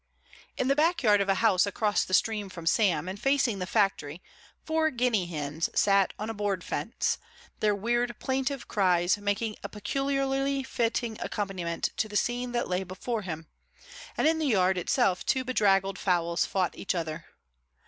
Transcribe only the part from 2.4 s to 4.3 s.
from Sam and facing the factory